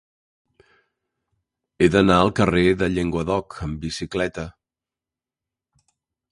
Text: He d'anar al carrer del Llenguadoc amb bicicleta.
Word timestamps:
He 1.83 1.89
d'anar 1.97 2.17
al 2.23 2.33
carrer 2.41 2.65
del 2.81 2.97
Llenguadoc 2.97 3.59
amb 3.69 3.79
bicicleta. 3.87 4.49